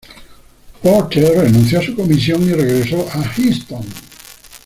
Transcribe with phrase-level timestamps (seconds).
[0.81, 3.85] Porter renunció a su comisión y regresó a Easton.